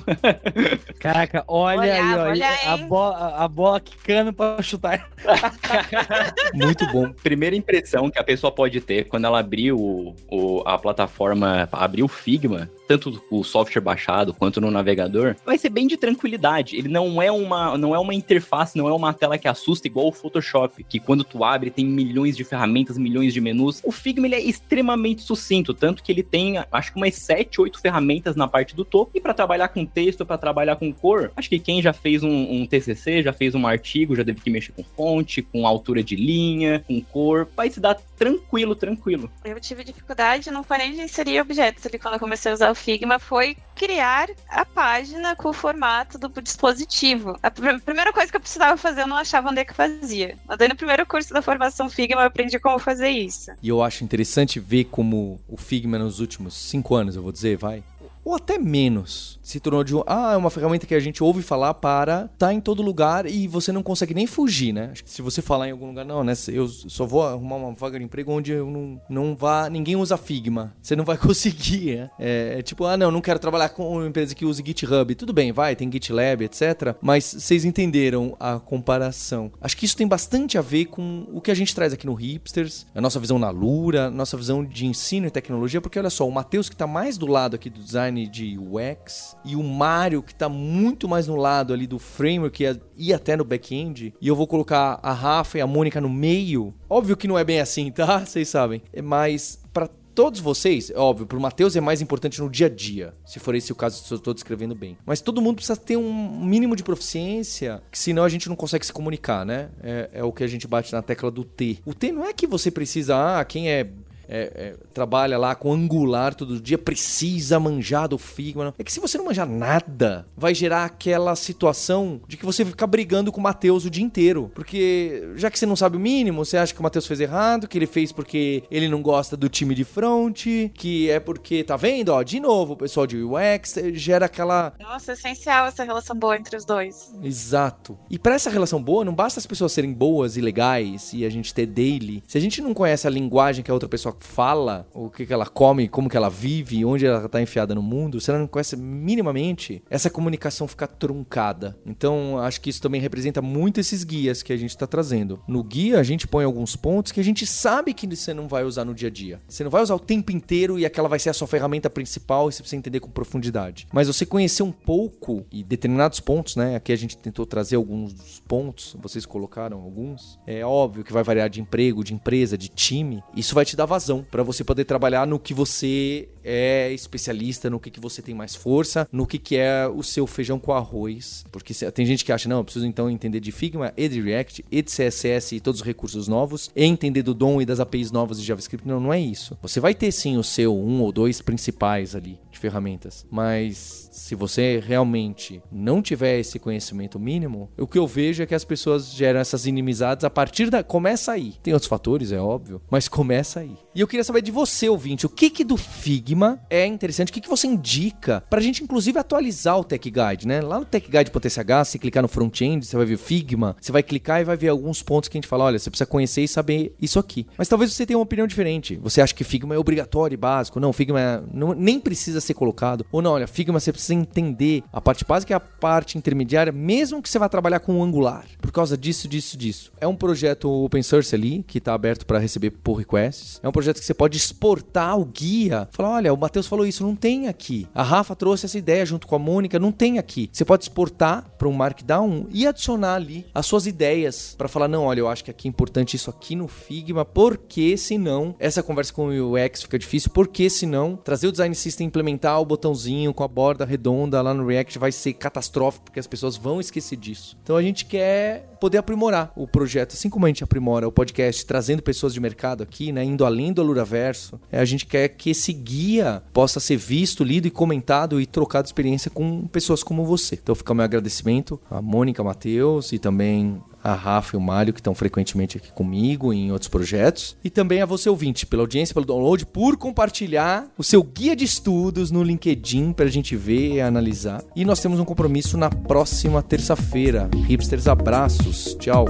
[0.98, 2.22] Caraca, olha Olha, aí, ó.
[2.30, 2.88] olha, a, hein?
[2.88, 5.08] bola, a bola quicando pra chutar.
[6.54, 7.12] Muito bom.
[7.12, 12.02] Primeira impressão que a pessoa pode ter quando ela abrir o, o- a plataforma, abrir
[12.02, 16.76] o Figma, tanto o software baixado quanto no navegador, vai ser bem de tranquilidade.
[16.76, 20.08] Ele não é uma, não é uma interface, não é uma tela que assusta igual
[20.08, 23.80] o Photoshop, que quando tu abre tem milhões de ferramentas, milhões de menus.
[23.84, 27.80] O Figma ele é extremamente sucinto, tanto que ele tem, acho que umas 7, 8
[27.80, 29.12] ferramentas na parte do topo.
[29.14, 32.28] E para trabalhar com texto, para trabalhar com cor, acho que quem já fez um,
[32.28, 36.16] um TCC, já fez um artigo, já teve que mexer com fonte, com altura de
[36.16, 39.30] linha, com cor, vai se dar tranquilo, tranquilo.
[39.44, 42.74] Eu tive dificuldade, não nem de inserir objetos ali quando eu comecei a usar o
[42.82, 47.38] Figma, foi criar a página com o formato do dispositivo.
[47.42, 50.36] A pr- primeira coisa que eu precisava fazer, eu não achava onde é que fazia.
[50.46, 53.52] Mas daí no primeiro curso da formação Figma eu aprendi como fazer isso.
[53.62, 57.56] E eu acho interessante ver como o Figma nos últimos cinco anos, eu vou dizer,
[57.56, 57.82] vai.
[58.24, 59.40] Ou até menos.
[59.42, 60.02] Se tornou de um.
[60.06, 63.48] Ah, é uma ferramenta que a gente ouve falar para tá em todo lugar e
[63.48, 64.90] você não consegue nem fugir, né?
[64.92, 66.32] Acho que se você falar em algum lugar, não, né?
[66.48, 69.68] Eu só vou arrumar uma vaga de emprego onde eu não, não vá.
[69.68, 70.74] Ninguém usa Figma.
[70.80, 72.10] Você não vai conseguir, né?
[72.18, 75.14] É, é tipo, ah, não, não quero trabalhar com uma empresa que use GitHub.
[75.16, 76.96] Tudo bem, vai, tem GitLab, etc.
[77.00, 79.50] Mas vocês entenderam a comparação.
[79.60, 82.14] Acho que isso tem bastante a ver com o que a gente traz aqui no
[82.14, 86.26] Hipsters, a nossa visão na Lura, nossa visão de ensino e tecnologia, porque olha só,
[86.26, 90.22] o Matheus que tá mais do lado aqui do design de UX e o Mário
[90.22, 94.36] que tá muito mais no lado ali do framework e, até no back-end, e eu
[94.36, 96.74] vou colocar a Rafa e a Mônica no meio.
[96.88, 98.20] Óbvio que não é bem assim, tá?
[98.24, 98.82] Vocês sabem.
[98.92, 102.70] É mais para todos vocês, é óbvio, pro Matheus é mais importante no dia a
[102.70, 104.96] dia, se for esse o caso se eu estou descrevendo bem.
[105.04, 108.84] Mas todo mundo precisa ter um mínimo de proficiência, que senão a gente não consegue
[108.84, 109.70] se comunicar, né?
[109.82, 111.78] É, é o que a gente bate na tecla do T.
[111.84, 113.90] O T não é que você precisa, ah, quem é
[114.28, 118.74] é, é, trabalha lá com Angular todo dia, precisa manjar do Figma.
[118.78, 122.86] É que se você não manjar nada, vai gerar aquela situação de que você fica
[122.86, 124.50] brigando com o Matheus o dia inteiro.
[124.54, 127.68] Porque já que você não sabe o mínimo, você acha que o Matheus fez errado,
[127.68, 131.76] que ele fez porque ele não gosta do time de front, que é porque, tá
[131.76, 132.10] vendo?
[132.10, 136.36] Ó, de novo, o pessoal de UX gera aquela Nossa, é essencial essa relação boa
[136.36, 137.12] entre os dois.
[137.22, 137.98] Exato.
[138.10, 141.30] E pra essa relação boa, não basta as pessoas serem boas e legais e a
[141.30, 142.22] gente ter daily.
[142.26, 145.32] Se a gente não conhece a linguagem que a outra pessoa fala, o que, que
[145.32, 148.46] ela come, como que ela vive, onde ela tá enfiada no mundo, se ela não
[148.46, 151.76] conhece minimamente, essa comunicação fica truncada.
[151.86, 155.40] Então, acho que isso também representa muito esses guias que a gente tá trazendo.
[155.46, 158.64] No guia, a gente põe alguns pontos que a gente sabe que você não vai
[158.64, 159.40] usar no dia a dia.
[159.48, 162.48] Você não vai usar o tempo inteiro e aquela vai ser a sua ferramenta principal
[162.48, 163.86] e você precisa entender com profundidade.
[163.92, 166.76] Mas você conhecer um pouco e determinados pontos, né?
[166.76, 170.38] Aqui a gente tentou trazer alguns dos pontos, vocês colocaram alguns.
[170.46, 173.22] É óbvio que vai variar de emprego, de empresa, de time.
[173.34, 177.80] Isso vai te dar vazão para você poder trabalhar no que você é especialista, no
[177.80, 181.44] que, que você tem mais força, no que, que é o seu feijão com arroz.
[181.50, 184.64] Porque tem gente que acha, não, eu preciso então entender de Figma e de React
[184.70, 188.10] e de CSS e todos os recursos novos, e entender do DOM e das APIs
[188.10, 188.86] novas de JavaScript.
[188.86, 189.56] Não, não é isso.
[189.62, 194.34] Você vai ter sim o seu um ou dois principais ali de ferramentas, mas se
[194.34, 199.12] você realmente não tiver esse conhecimento mínimo, o que eu vejo é que as pessoas
[199.12, 200.82] geram essas inimizades a partir da.
[200.82, 201.54] Começa aí.
[201.62, 203.76] Tem outros fatores, é óbvio, mas começa aí.
[203.94, 206.31] E eu queria saber de você, ouvinte, o que que do Figma
[206.70, 210.60] é interessante, o que que você indica pra gente, inclusive, atualizar o Tech Guide, né?
[210.60, 214.44] Lá no techguide.sh, se clicar no front-end, você vai ver Figma, você vai clicar e
[214.44, 217.18] vai ver alguns pontos que a gente fala, olha, você precisa conhecer e saber isso
[217.18, 217.46] aqui.
[217.56, 218.96] Mas talvez você tenha uma opinião diferente.
[219.02, 220.80] Você acha que Figma é obrigatório e básico?
[220.80, 223.04] Não, Figma é- não- nem precisa ser colocado.
[223.12, 227.22] Ou não, olha, Figma você precisa entender a parte básica e a parte intermediária, mesmo
[227.22, 228.44] que você vá trabalhar com o Angular.
[228.60, 229.92] Por causa disso, disso, disso.
[230.00, 233.60] É um projeto open source ali, que está aberto para receber pull requests.
[233.62, 235.88] É um projeto que você pode exportar o guia.
[235.92, 237.88] Falar, olha, o Matheus falou isso, não tem aqui.
[237.94, 240.50] A Rafa trouxe essa ideia junto com a Mônica, não tem aqui.
[240.52, 245.04] Você pode exportar para um Markdown e adicionar ali as suas ideias para falar, não,
[245.04, 249.12] olha, eu acho que aqui é importante isso aqui no Figma, porque senão essa conversa
[249.12, 253.42] com o UX fica difícil, porque senão trazer o design system implementar o botãozinho com
[253.42, 257.56] a borda redonda lá no React vai ser catastrófico, porque as pessoas vão esquecer disso.
[257.62, 261.64] Então a gente quer poder aprimorar o projeto, assim como a gente aprimora o podcast
[261.64, 265.50] trazendo pessoas de mercado aqui, né, indo além do Aluraverso, é, a gente quer que
[265.50, 266.11] esse guia
[266.52, 270.58] possa ser visto, lido e comentado e trocado experiência com pessoas como você.
[270.62, 274.92] Então fica o meu agradecimento a Mônica Matheus e também a Rafa e o Mário,
[274.92, 277.56] que estão frequentemente aqui comigo em outros projetos.
[277.62, 281.64] E também a você ouvinte, pela audiência, pelo download, por compartilhar o seu guia de
[281.64, 284.62] estudos no LinkedIn para a gente ver e analisar.
[284.74, 287.48] E nós temos um compromisso na próxima terça-feira.
[287.68, 288.96] Hipsters, abraços.
[288.98, 289.26] Tchau.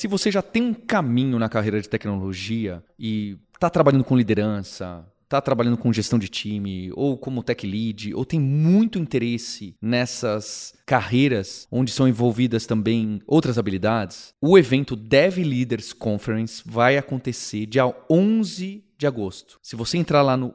[0.00, 5.06] Se você já tem um caminho na carreira de tecnologia e está trabalhando com liderança,
[5.24, 10.72] está trabalhando com gestão de time, ou como tech lead, ou tem muito interesse nessas
[10.86, 17.94] carreiras onde são envolvidas também outras habilidades, o evento Dev Leaders Conference vai acontecer dia
[18.10, 19.58] 11 de agosto.
[19.62, 20.54] Se você entrar lá no